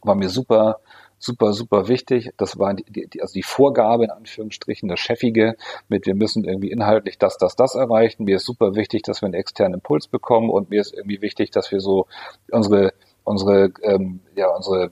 [0.02, 0.80] war mir super,
[1.18, 2.30] super, super wichtig.
[2.36, 5.56] Das war die, die, also die Vorgabe in Anführungsstrichen, das Chefige
[5.88, 8.24] mit, wir müssen irgendwie inhaltlich das, das, das erreichen.
[8.24, 11.50] Mir ist super wichtig, dass wir einen externen Impuls bekommen und mir ist irgendwie wichtig,
[11.50, 12.06] dass wir so
[12.50, 12.92] unsere
[13.24, 14.90] unsere ähm, ja unsere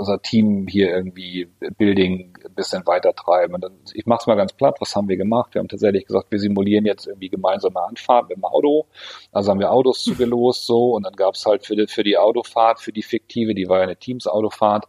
[0.00, 3.54] unser Team hier irgendwie Building ein bisschen weiter treiben.
[3.54, 5.54] Und dann, ich mache es mal ganz platt, was haben wir gemacht?
[5.54, 8.86] Wir haben tatsächlich gesagt, wir simulieren jetzt irgendwie gemeinsame Anfahrt mit dem Auto.
[9.30, 12.16] Also haben wir Autos zugelost so und dann gab es halt für die, für die
[12.16, 14.88] Autofahrt, für die fiktive, die war ja eine Teams-Autofahrt,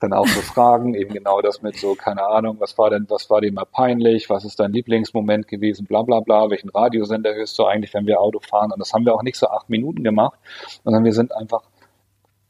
[0.00, 3.28] dann auch so Fragen, eben genau das mit so, keine Ahnung, was war denn, was
[3.30, 7.58] war dir mal peinlich, was ist dein Lieblingsmoment gewesen, bla bla bla, welchen Radiosender hörst
[7.58, 8.72] du eigentlich, wenn wir Auto fahren?
[8.72, 10.38] Und das haben wir auch nicht so acht Minuten gemacht,
[10.84, 11.62] sondern wir sind einfach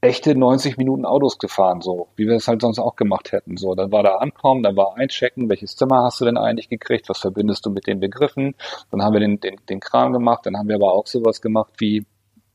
[0.03, 3.57] echte 90 Minuten Autos gefahren, so wie wir es halt sonst auch gemacht hätten.
[3.57, 7.09] So, dann war da ankommen, dann war einchecken, welches Zimmer hast du denn eigentlich gekriegt,
[7.09, 8.57] was verbindest du mit den Begriffen?
[8.91, 11.73] Dann haben wir den, den, den Kram gemacht, dann haben wir aber auch sowas gemacht
[11.79, 12.05] wie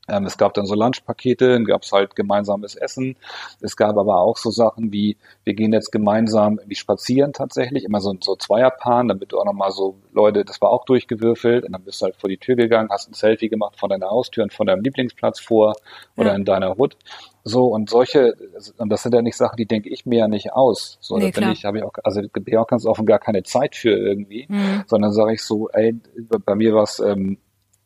[0.08, 3.16] ähm, es gab dann so Lunchpakete, dann gab es halt gemeinsames Essen.
[3.60, 8.00] Es gab aber auch so Sachen wie, wir gehen jetzt gemeinsam wie spazieren tatsächlich, immer
[8.00, 11.82] so, so Zweierpaaren, damit du auch nochmal so, Leute, das war auch durchgewürfelt und dann
[11.82, 14.52] bist du halt vor die Tür gegangen, hast ein Selfie gemacht von deiner Haustür und
[14.52, 15.74] von deinem Lieblingsplatz vor
[16.16, 16.36] oder ja.
[16.36, 16.96] in deiner Hut.
[17.44, 18.34] So, und solche,
[18.76, 20.98] und das sind ja nicht Sachen, die denke ich mir ja nicht aus.
[21.00, 23.18] So, nee, da bin ich, habe ich auch, also bin ich auch ganz offen gar
[23.18, 24.84] keine Zeit für irgendwie, mhm.
[24.86, 25.98] sondern sage ich so, ey,
[26.44, 27.38] bei mir war es, ähm,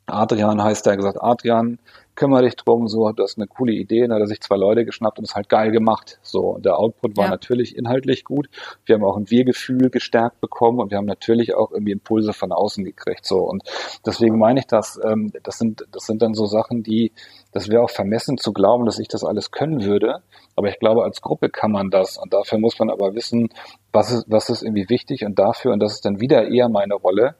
[0.06, 1.78] Adrian heißt der gesagt, Adrian,
[2.14, 4.84] kümmere dich drum, so, du hast eine coole Idee, dann hat er sich zwei Leute
[4.84, 6.18] geschnappt und es halt geil gemacht.
[6.22, 7.30] So, und der Output war ja.
[7.30, 8.48] natürlich inhaltlich gut.
[8.84, 12.52] Wir haben auch ein Wir-Gefühl gestärkt bekommen und wir haben natürlich auch irgendwie Impulse von
[12.52, 13.24] außen gekriegt.
[13.24, 13.62] So, und
[14.04, 17.12] deswegen meine ich das, ähm, das sind, das sind dann so Sachen, die,
[17.52, 20.22] das wäre auch vermessen zu glauben, dass ich das alles können würde.
[20.54, 22.18] Aber ich glaube, als Gruppe kann man das.
[22.18, 23.48] Und dafür muss man aber wissen,
[23.92, 25.24] was ist, was ist irgendwie wichtig.
[25.24, 27.36] Und dafür, und das ist dann wieder eher meine Rolle,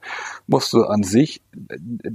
[0.47, 1.41] musst du an sich,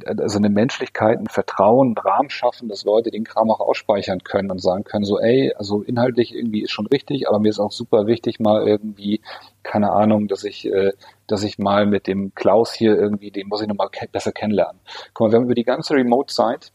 [0.07, 4.51] also eine Menschlichkeit, ein Vertrauen, einen Rahmen schaffen, dass Leute den Kram auch ausspeichern können
[4.51, 7.73] und sagen können, so, ey, also inhaltlich irgendwie ist schon richtig, aber mir ist auch
[7.73, 9.21] super wichtig, mal irgendwie,
[9.63, 10.93] keine Ahnung, dass ich, äh,
[11.27, 14.81] dass ich mal mit dem Klaus hier irgendwie, den muss ich nochmal besser kennenlernen.
[15.15, 16.73] Guck mal, wir haben über die ganze Remote-Zeit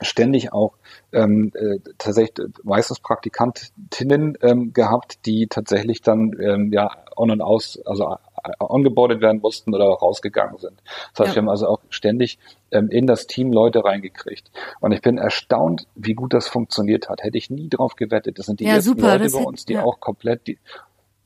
[0.00, 0.74] ständig auch
[1.12, 7.80] ähm, äh, tatsächlich meistens Praktikantinnen ähm, gehabt, die tatsächlich dann ähm, ja on und aus,
[7.84, 8.16] also
[8.58, 10.82] ongeboardet werden mussten oder auch rausgegangen sind.
[11.14, 11.34] Das heißt, ja.
[11.34, 12.38] wir haben also auch ständig
[12.70, 14.50] ähm, in das Team Leute reingekriegt.
[14.80, 17.22] Und ich bin erstaunt, wie gut das funktioniert hat.
[17.22, 18.38] Hätte ich nie drauf gewettet.
[18.38, 19.84] Das sind die ja, ersten super, Leute bei uns, die ja.
[19.84, 20.58] auch komplett, die,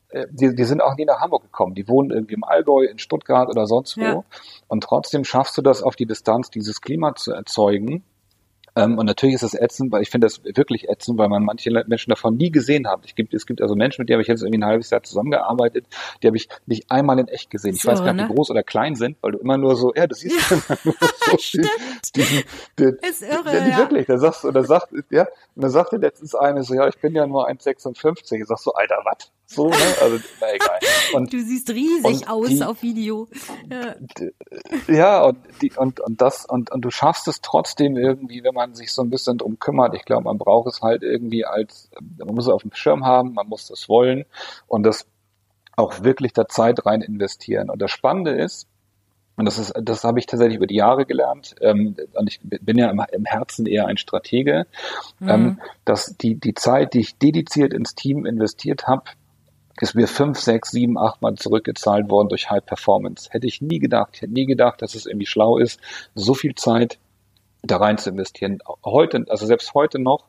[0.09, 1.75] äh, die, die sind auch nie nach Hamburg gekommen.
[1.75, 4.01] Die wohnen irgendwie im Allgäu, in Stuttgart oder sonst wo.
[4.01, 4.23] Ja.
[4.67, 8.03] Und trotzdem schaffst du das auf die Distanz, dieses Klima zu erzeugen,
[8.83, 12.09] und natürlich ist es ätzend, weil ich finde das wirklich ätzend, weil man manche Menschen
[12.09, 12.99] davon nie gesehen hat.
[13.05, 15.03] Ich gibt, es gibt also Menschen, mit denen habe ich jetzt irgendwie ein halbes Jahr
[15.03, 15.87] zusammengearbeitet,
[16.21, 17.75] die habe ich nicht einmal in echt gesehen.
[17.75, 18.29] Ich so, weiß gar nicht, ne?
[18.29, 20.57] wie groß oder klein sind, weil du immer nur so, ja, du siehst ja.
[20.57, 21.69] immer nur so Stimmt.
[22.15, 22.43] diesen,
[22.77, 23.77] den, ist irre, den, ja.
[23.77, 26.99] Wirklich, da sagst du, da sagt, ja, und da sagte letztens eine so, ja, ich
[26.99, 28.41] bin ja nur 1,56.
[28.41, 29.31] Ich sag so, Alter, was?
[29.49, 29.75] So, ne?
[30.01, 30.79] Also, na egal.
[31.13, 33.29] Und, du siehst riesig aus die, auf Video.
[33.71, 33.95] Ja,
[34.93, 38.75] ja und, die, und, und das, und, und du schaffst es trotzdem irgendwie, wenn man
[38.75, 39.95] sich so ein bisschen drum kümmert.
[39.95, 43.33] Ich glaube, man braucht es halt irgendwie als, man muss es auf dem Schirm haben,
[43.33, 44.25] man muss das wollen
[44.67, 45.07] und das
[45.77, 47.69] auch wirklich da Zeit rein investieren.
[47.69, 48.67] Und das Spannende ist,
[49.37, 51.55] und das ist, das habe ich tatsächlich über die Jahre gelernt.
[51.61, 54.65] Ähm, und ich bin ja im, im Herzen eher ein Stratege,
[55.19, 55.29] mhm.
[55.29, 59.03] ähm, dass die, die Zeit, die ich dediziert ins Team investiert habe,
[59.81, 63.29] ist mir fünf, sechs, sieben, acht Mal zurückgezahlt worden durch High Performance.
[63.31, 64.11] Hätte ich nie gedacht.
[64.13, 65.79] Ich hätte nie gedacht, dass es irgendwie schlau ist,
[66.15, 66.99] so viel Zeit
[67.63, 68.59] da rein zu investieren.
[68.85, 70.25] Heute, also selbst heute noch,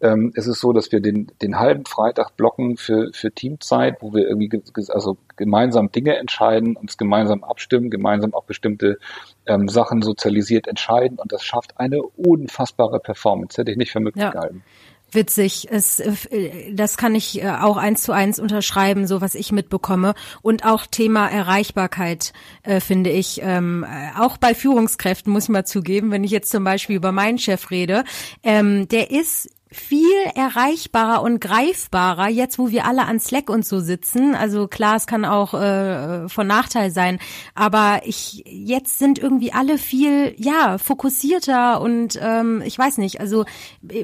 [0.00, 4.12] ähm, ist es so, dass wir den, den halben Freitag blocken für, für Teamzeit, wo
[4.12, 8.98] wir irgendwie also gemeinsam Dinge entscheiden, uns gemeinsam abstimmen, gemeinsam auch bestimmte
[9.46, 13.60] ähm, Sachen sozialisiert entscheiden und das schafft eine unfassbare Performance.
[13.60, 14.30] Hätte ich nicht für möglich ja.
[14.30, 14.64] gehalten
[15.12, 15.68] witzig.
[15.70, 20.14] Es, äh, das kann ich äh, auch eins zu eins unterschreiben, so was ich mitbekomme.
[20.42, 25.64] Und auch Thema Erreichbarkeit äh, finde ich, ähm, äh, auch bei Führungskräften muss ich mal
[25.64, 28.04] zugeben, wenn ich jetzt zum Beispiel über meinen Chef rede,
[28.42, 33.78] ähm, der ist viel erreichbarer und greifbarer, jetzt wo wir alle an Slack und so
[33.78, 34.34] sitzen.
[34.34, 37.20] Also klar, es kann auch äh, von Nachteil sein,
[37.54, 43.20] aber ich jetzt sind irgendwie alle viel ja fokussierter und ähm, ich weiß nicht.
[43.20, 43.44] Also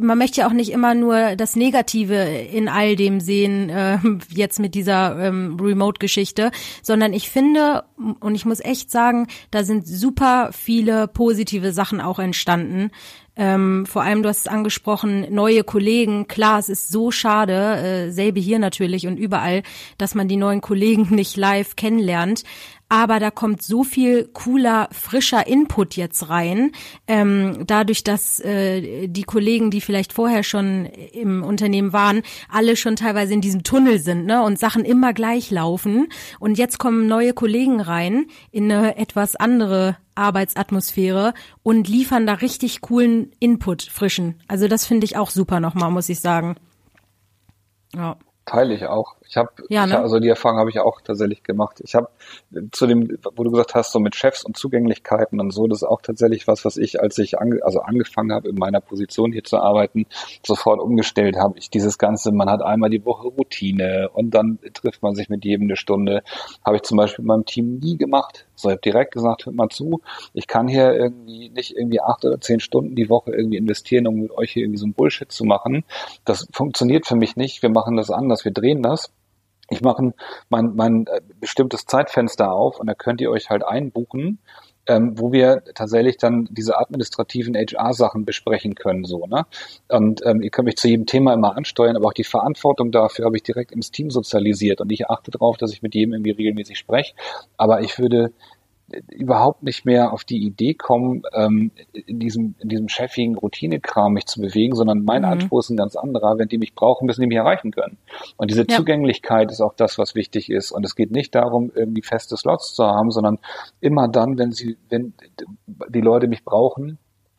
[0.00, 3.98] man möchte ja auch nicht immer nur das Negative in all dem sehen äh,
[4.30, 6.52] jetzt mit dieser ähm, Remote-Geschichte,
[6.82, 7.84] sondern ich finde
[8.20, 12.92] und ich muss echt sagen, da sind super viele positive Sachen auch entstanden.
[13.36, 16.26] Ähm, vor allem, du hast es angesprochen, neue Kollegen.
[16.26, 19.62] Klar, es ist so schade, äh, selbe hier natürlich und überall,
[19.98, 22.44] dass man die neuen Kollegen nicht live kennenlernt
[22.88, 26.70] aber da kommt so viel cooler, frischer Input jetzt rein.
[27.08, 32.94] Ähm, dadurch, dass äh, die Kollegen, die vielleicht vorher schon im Unternehmen waren, alle schon
[32.94, 36.08] teilweise in diesem Tunnel sind ne, und Sachen immer gleich laufen.
[36.38, 42.80] Und jetzt kommen neue Kollegen rein in eine etwas andere Arbeitsatmosphäre und liefern da richtig
[42.82, 44.40] coolen Input, frischen.
[44.46, 46.54] Also das finde ich auch super nochmal, muss ich sagen.
[47.94, 48.16] Ja.
[48.44, 49.15] Teile ich auch.
[49.28, 49.98] Ich habe, ja, ne?
[49.98, 51.80] also die Erfahrung habe ich auch tatsächlich gemacht.
[51.82, 52.08] Ich habe
[52.72, 55.88] zu dem, wo du gesagt hast, so mit Chefs und Zugänglichkeiten und so, das ist
[55.88, 59.44] auch tatsächlich was, was ich, als ich ange, also angefangen habe, in meiner Position hier
[59.44, 60.06] zu arbeiten,
[60.44, 61.58] sofort umgestellt habe.
[61.58, 65.44] Ich dieses ganze, man hat einmal die Woche Routine und dann trifft man sich mit
[65.44, 66.22] jedem eine Stunde.
[66.64, 68.45] Habe ich zum Beispiel mit meinem Team nie gemacht.
[68.56, 70.00] So, ich habe direkt gesagt, hört mal zu,
[70.32, 74.16] ich kann hier irgendwie nicht irgendwie acht oder zehn Stunden die Woche irgendwie investieren, um
[74.16, 75.84] mit euch hier irgendwie so ein Bullshit zu machen.
[76.24, 77.62] Das funktioniert für mich nicht.
[77.62, 79.12] Wir machen das anders, wir drehen das
[79.68, 80.14] ich mache
[80.48, 84.38] mein, mein äh, bestimmtes Zeitfenster auf und da könnt ihr euch halt einbuchen,
[84.86, 89.46] ähm, wo wir tatsächlich dann diese administrativen HR-Sachen besprechen können, so, ne?
[89.88, 93.24] Und ähm, ihr könnt mich zu jedem Thema immer ansteuern, aber auch die Verantwortung dafür
[93.24, 96.30] habe ich direkt ins Team sozialisiert und ich achte darauf, dass ich mit jedem irgendwie
[96.32, 97.14] regelmäßig spreche.
[97.56, 98.32] Aber ich würde
[99.10, 104.26] überhaupt nicht mehr auf die Idee kommen, ähm, in diesem, in diesem chefigen Routinekram mich
[104.26, 105.28] zu bewegen, sondern mein mhm.
[105.28, 106.38] Anspruch ist ein ganz anderer.
[106.38, 107.98] Wenn die mich brauchen, müssen die mich erreichen können.
[108.36, 108.76] Und diese ja.
[108.76, 110.70] Zugänglichkeit ist auch das, was wichtig ist.
[110.70, 113.38] Und es geht nicht darum, irgendwie feste Slots zu haben, sondern
[113.80, 115.14] immer dann, wenn sie, wenn
[115.66, 116.98] die Leute mich brauchen,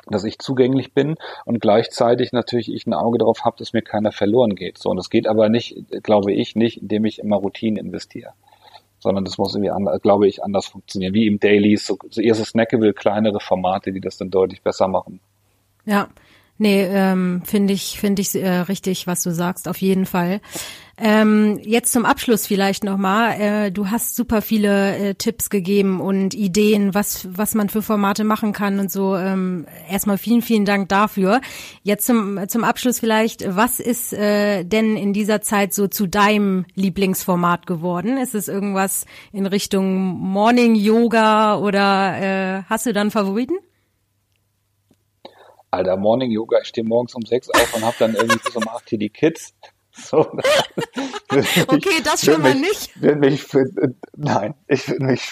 [0.09, 4.11] dass ich zugänglich bin und gleichzeitig natürlich ich ein Auge darauf habe, dass mir keiner
[4.11, 4.77] verloren geht.
[4.77, 8.33] So, und das geht aber nicht, glaube ich, nicht, indem ich immer Routinen investiere
[8.99, 11.13] sondern das muss irgendwie, anders, glaube ich, anders funktionieren.
[11.13, 15.19] Wie im Dailies, so, so so snackable, kleinere Formate, die das dann deutlich besser machen.
[15.85, 16.09] Ja,
[16.57, 20.41] nee, ähm, finde ich, finde ich äh, richtig, was du sagst, auf jeden Fall.
[20.99, 23.39] Ähm, jetzt zum Abschluss vielleicht nochmal.
[23.39, 28.23] Äh, du hast super viele äh, Tipps gegeben und Ideen, was, was man für Formate
[28.23, 29.15] machen kann und so.
[29.15, 31.39] Ähm, erstmal vielen, vielen Dank dafür.
[31.83, 36.65] Jetzt zum, zum Abschluss vielleicht, was ist äh, denn in dieser Zeit so zu deinem
[36.73, 38.17] Lieblingsformat geworden?
[38.17, 42.17] Ist es irgendwas in Richtung Morning Yoga oder
[42.59, 43.59] äh, hast du dann Favoriten?
[45.69, 48.67] Alter, Morning Yoga, ich stehe morgens um sechs auf und habe dann irgendwie so um
[48.67, 49.53] acht hier die Kids
[50.05, 50.19] so,
[51.67, 53.01] okay, das schon mal nicht.
[53.01, 53.65] Würde mich für,
[54.15, 55.31] nein, ich würde mich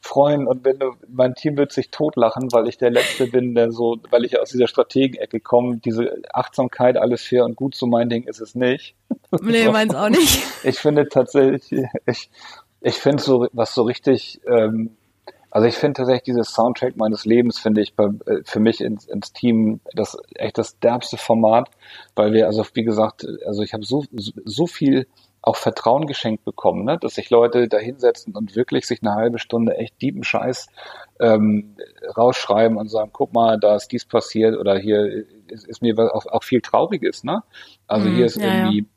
[0.00, 3.72] freuen und wenn du, mein Team wird sich totlachen, weil ich der Letzte bin, der
[3.72, 8.10] so, weil ich aus dieser Strategenecke komme, diese Achtsamkeit, alles fair und gut, so mein
[8.10, 8.94] Ding ist es nicht.
[9.40, 9.72] Nee, so.
[9.72, 10.42] meins auch nicht.
[10.62, 12.30] Ich finde tatsächlich, ich,
[12.80, 14.96] ich finde so, was so richtig, ähm,
[15.54, 19.06] Also ich finde tatsächlich dieses Soundtrack meines Lebens, finde ich bei, äh, für mich ins,
[19.06, 21.70] ins Team das echt das derbste Format,
[22.16, 25.06] weil wir, also wie gesagt, also ich habe so, so viel
[25.42, 26.98] auch Vertrauen geschenkt bekommen, ne?
[27.00, 30.66] dass sich Leute da hinsetzen und wirklich sich eine halbe Stunde echt diepen Scheiß
[31.20, 31.76] ähm,
[32.16, 36.26] rausschreiben und sagen, guck mal, da ist dies passiert oder hier ist, ist mir auch,
[36.26, 37.44] auch viel Trauriges, ne?
[37.86, 38.88] Also mhm, hier ist ja, irgendwie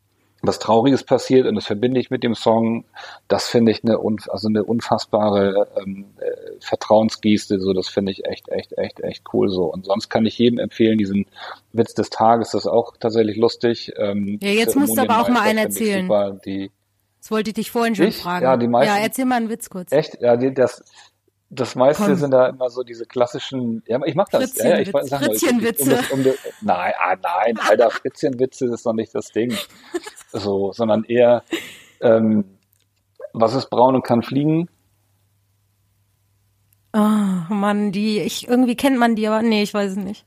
[0.42, 2.86] was Trauriges passiert und das verbinde ich mit dem Song.
[3.28, 3.98] Das finde ich eine,
[4.30, 7.60] also eine unfassbare ähm, äh, Vertrauensgeste.
[7.60, 9.66] So, das finde ich echt, echt, echt, echt cool so.
[9.66, 11.26] Und sonst kann ich jedem empfehlen, diesen
[11.74, 13.94] Witz des Tages, das ist auch tatsächlich lustig.
[13.98, 16.06] Ähm, ja, jetzt musst du aber auch mal einen erzählen.
[16.06, 16.72] Super, die,
[17.20, 18.18] das wollte ich dich vorhin schon ich?
[18.18, 18.46] fragen.
[18.46, 19.92] Ja, die meisten, ja, erzähl mal einen Witz kurz.
[19.92, 20.22] Echt?
[20.22, 20.84] Ja, die, das,
[21.50, 22.16] das meiste Komm.
[22.16, 24.56] sind da immer so diese klassischen, ja, ich mach das.
[24.58, 26.00] Ja, ja, ich sag Fritzchenwitze.
[26.12, 29.56] Um, um, nein, ah, nein, Alter, Fritzchenwitze ist noch nicht das Ding.
[30.40, 31.44] So, sondern eher,
[32.02, 32.46] ähm,
[33.34, 34.70] was ist braun und kann fliegen?
[36.94, 37.00] Oh,
[37.50, 40.26] Mann, die, ich, irgendwie kennt man die, aber nee, ich weiß es nicht.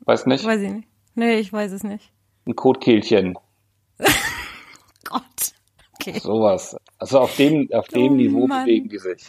[0.00, 0.44] Weiß nicht?
[0.44, 0.88] Weiß ich nicht.
[1.14, 2.10] Nee, ich weiß es nicht.
[2.46, 3.38] Ein Kotkehlchen.
[5.04, 5.22] Gott.
[5.94, 6.18] Okay.
[6.18, 6.76] Sowas.
[6.98, 8.64] Also auf dem, auf dem oh, Niveau Mann.
[8.64, 9.22] bewegen die sich.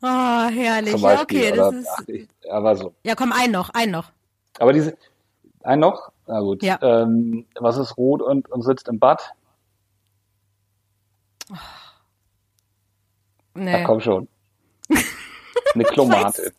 [0.00, 0.96] Oh, herrlich.
[0.96, 1.88] ja, okay, das ist.
[1.92, 2.94] Ach, ich, aber so.
[3.02, 4.10] Ja, komm, ein noch, ein noch.
[4.58, 4.96] Aber diese,
[5.62, 6.12] ein noch?
[6.28, 6.62] Na gut.
[6.62, 6.78] Ja.
[6.82, 9.32] Ähm, was ist rot und, und sitzt im Bad?
[11.50, 11.54] Oh.
[13.54, 13.76] Nee.
[13.76, 14.28] Ach komm schon.
[15.74, 16.52] Eine Klomate.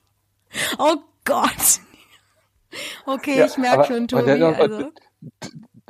[0.80, 1.80] oh Gott.
[3.06, 4.26] Okay, ja, ich merke schon, Tobi.
[4.26, 4.92] Der, also.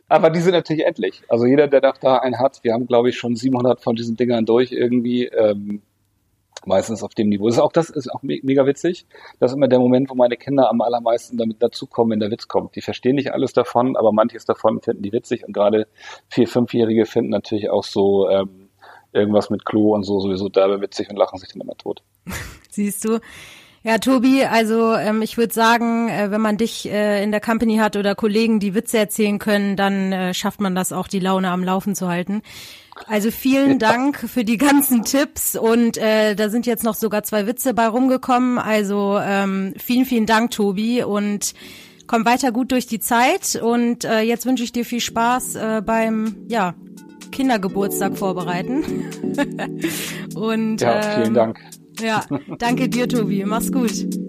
[0.10, 1.24] Aber die sind natürlich endlich.
[1.30, 4.46] Also jeder, der da einen hat, wir haben glaube ich schon 700 von diesen Dingern
[4.46, 5.26] durch irgendwie.
[5.26, 5.82] Ähm,
[6.66, 7.48] meistens auf dem Niveau.
[7.48, 9.06] Das ist auch das ist auch mega witzig.
[9.40, 12.48] Das ist immer der Moment, wo meine Kinder am allermeisten damit dazukommen, wenn der Witz
[12.48, 12.76] kommt.
[12.76, 15.88] Die verstehen nicht alles davon, aber manches davon finden die witzig und gerade
[16.30, 18.70] vier, fünfjährige finden natürlich auch so ähm,
[19.14, 22.04] irgendwas mit Klo und so sowieso derbe witzig und lachen sich dann immer tot.
[22.70, 23.20] Siehst du?
[23.82, 27.78] Ja, Tobi, also ähm, ich würde sagen, äh, wenn man dich äh, in der Company
[27.78, 31.50] hat oder Kollegen, die Witze erzählen können, dann äh, schafft man das auch, die Laune
[31.50, 32.42] am Laufen zu halten.
[33.08, 37.48] Also vielen Dank für die ganzen Tipps und äh, da sind jetzt noch sogar zwei
[37.48, 38.58] Witze bei rumgekommen.
[38.58, 41.54] Also ähm, vielen, vielen Dank, Tobi und
[42.06, 45.82] komm weiter gut durch die Zeit und äh, jetzt wünsche ich dir viel Spaß äh,
[45.86, 46.74] beim ja
[47.32, 48.84] Kindergeburtstag vorbereiten.
[50.36, 51.60] und ja, vielen ähm, Dank.
[52.02, 52.26] Ja,
[52.58, 53.44] danke dir, Tobi.
[53.46, 54.29] Mach's gut.